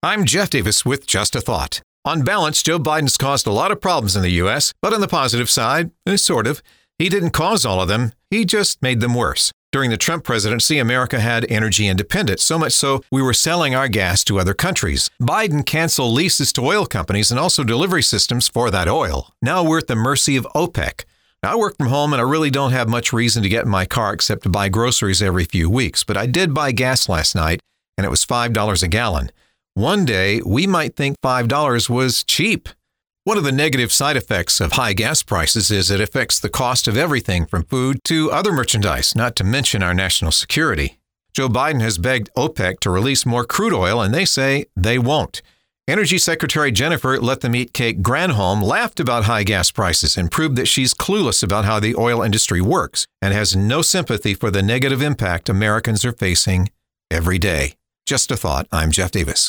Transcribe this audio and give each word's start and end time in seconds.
I'm 0.00 0.26
Jeff 0.26 0.50
Davis 0.50 0.84
with 0.84 1.08
Just 1.08 1.34
a 1.34 1.40
Thought. 1.40 1.80
On 2.04 2.22
balance, 2.22 2.62
Joe 2.62 2.78
Biden's 2.78 3.16
caused 3.16 3.48
a 3.48 3.52
lot 3.52 3.72
of 3.72 3.80
problems 3.80 4.14
in 4.14 4.22
the 4.22 4.30
U.S., 4.44 4.72
but 4.80 4.94
on 4.94 5.00
the 5.00 5.08
positive 5.08 5.50
side, 5.50 5.90
eh, 6.06 6.14
sort 6.14 6.46
of, 6.46 6.62
he 7.00 7.08
didn't 7.08 7.30
cause 7.30 7.64
all 7.64 7.80
of 7.82 7.88
them, 7.88 8.12
he 8.30 8.44
just 8.44 8.80
made 8.80 9.00
them 9.00 9.16
worse. 9.16 9.50
During 9.72 9.90
the 9.90 9.96
Trump 9.96 10.22
presidency, 10.22 10.78
America 10.78 11.18
had 11.18 11.50
energy 11.50 11.88
independence, 11.88 12.44
so 12.44 12.60
much 12.60 12.74
so 12.74 13.02
we 13.10 13.20
were 13.20 13.34
selling 13.34 13.74
our 13.74 13.88
gas 13.88 14.22
to 14.24 14.38
other 14.38 14.54
countries. 14.54 15.10
Biden 15.20 15.66
canceled 15.66 16.14
leases 16.14 16.52
to 16.52 16.64
oil 16.64 16.86
companies 16.86 17.32
and 17.32 17.40
also 17.40 17.64
delivery 17.64 18.04
systems 18.04 18.48
for 18.48 18.70
that 18.70 18.86
oil. 18.86 19.32
Now 19.42 19.64
we're 19.64 19.78
at 19.78 19.88
the 19.88 19.96
mercy 19.96 20.36
of 20.36 20.46
OPEC. 20.54 21.06
Now, 21.42 21.54
I 21.54 21.56
work 21.56 21.76
from 21.76 21.88
home 21.88 22.12
and 22.12 22.22
I 22.22 22.24
really 22.24 22.50
don't 22.50 22.70
have 22.70 22.88
much 22.88 23.12
reason 23.12 23.42
to 23.42 23.48
get 23.48 23.64
in 23.64 23.70
my 23.70 23.84
car 23.84 24.12
except 24.12 24.44
to 24.44 24.48
buy 24.48 24.68
groceries 24.68 25.20
every 25.20 25.44
few 25.44 25.68
weeks, 25.68 26.04
but 26.04 26.16
I 26.16 26.26
did 26.26 26.54
buy 26.54 26.70
gas 26.70 27.08
last 27.08 27.34
night 27.34 27.58
and 27.96 28.04
it 28.04 28.10
was 28.10 28.24
$5 28.24 28.82
a 28.84 28.88
gallon. 28.88 29.32
One 29.78 30.04
day, 30.04 30.42
we 30.44 30.66
might 30.66 30.96
think 30.96 31.20
$5 31.20 31.88
was 31.88 32.24
cheap. 32.24 32.68
One 33.22 33.38
of 33.38 33.44
the 33.44 33.52
negative 33.52 33.92
side 33.92 34.16
effects 34.16 34.60
of 34.60 34.72
high 34.72 34.92
gas 34.92 35.22
prices 35.22 35.70
is 35.70 35.88
it 35.88 36.00
affects 36.00 36.40
the 36.40 36.48
cost 36.48 36.88
of 36.88 36.96
everything 36.96 37.46
from 37.46 37.62
food 37.62 38.00
to 38.06 38.28
other 38.32 38.50
merchandise, 38.50 39.14
not 39.14 39.36
to 39.36 39.44
mention 39.44 39.84
our 39.84 39.94
national 39.94 40.32
security. 40.32 40.98
Joe 41.32 41.48
Biden 41.48 41.80
has 41.80 41.96
begged 41.96 42.28
OPEC 42.36 42.80
to 42.80 42.90
release 42.90 43.24
more 43.24 43.44
crude 43.44 43.72
oil, 43.72 44.02
and 44.02 44.12
they 44.12 44.24
say 44.24 44.64
they 44.74 44.98
won't. 44.98 45.42
Energy 45.86 46.18
Secretary 46.18 46.72
Jennifer 46.72 47.16
Let 47.16 47.42
Them 47.42 47.54
Eat 47.54 47.72
Cake 47.72 48.02
Granholm 48.02 48.60
laughed 48.60 48.98
about 48.98 49.26
high 49.26 49.44
gas 49.44 49.70
prices 49.70 50.16
and 50.16 50.28
proved 50.28 50.56
that 50.56 50.66
she's 50.66 50.92
clueless 50.92 51.40
about 51.40 51.66
how 51.66 51.78
the 51.78 51.94
oil 51.94 52.20
industry 52.20 52.60
works 52.60 53.06
and 53.22 53.32
has 53.32 53.54
no 53.54 53.82
sympathy 53.82 54.34
for 54.34 54.50
the 54.50 54.60
negative 54.60 55.02
impact 55.02 55.48
Americans 55.48 56.04
are 56.04 56.10
facing 56.10 56.68
every 57.12 57.38
day. 57.38 57.74
Just 58.08 58.32
a 58.32 58.36
thought. 58.36 58.66
I'm 58.72 58.90
Jeff 58.90 59.12
Davis. 59.12 59.46